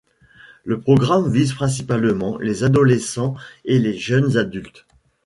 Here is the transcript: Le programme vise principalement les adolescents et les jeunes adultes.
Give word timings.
Le 0.63 0.79
programme 0.81 1.29
vise 1.31 1.53
principalement 1.53 2.39
les 2.39 2.63
adolescents 2.63 3.35
et 3.65 3.77
les 3.77 3.95
jeunes 3.99 4.35
adultes. 4.35 4.87